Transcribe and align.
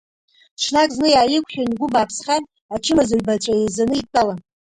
Ҽнак 0.61 0.89
зны 0.95 1.07
иааиқәшәан, 1.11 1.67
игәы 1.71 1.87
бааԥсхан, 1.93 2.43
ачымазаҩбацәа 2.73 3.53
еизаны 3.59 3.95
идтәалан. 3.99 4.39